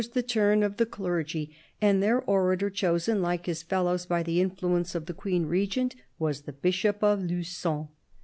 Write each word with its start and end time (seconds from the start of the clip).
OUVKE 0.01 0.13
THE 0.13 0.23
BISHOP 0.23 0.23
OF 0.23 0.35
LUgON 0.35 0.55
69 0.55 0.55
turn 0.57 0.63
of 0.63 0.77
the 0.77 0.85
clergy; 0.87 1.55
and 1.79 2.01
their 2.01 2.21
orator, 2.23 2.69
chosen, 2.71 3.21
like 3.21 3.45
his 3.45 3.61
fellows, 3.61 4.07
by 4.07 4.23
the 4.23 4.41
influence 4.41 4.95
of 4.95 5.05
the 5.05 5.13
Queen 5.13 5.45
Regent, 5.45 5.95
was 6.17 6.41
the 6.41 6.53
Bishop 6.53 7.03
of 7.03 7.21
Lugon. 7.21 7.89